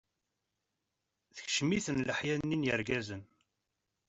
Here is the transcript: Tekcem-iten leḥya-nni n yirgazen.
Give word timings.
Tekcem-iten 1.35 2.03
leḥya-nni 2.07 2.57
n 2.57 2.65
yirgazen. 2.67 3.21